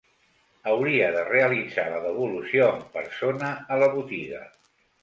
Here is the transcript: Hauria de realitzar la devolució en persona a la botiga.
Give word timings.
Hauria 0.71 1.09
de 1.17 1.25
realitzar 1.27 1.85
la 1.93 2.01
devolució 2.07 2.73
en 2.79 2.83
persona 2.99 3.55
a 3.77 3.83
la 3.87 3.97
botiga. 3.99 4.47